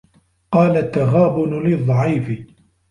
قَالَ 0.51 0.77
التَّغَابُنُ 0.77 1.53
لِلضَّعِيفِ 1.63 2.43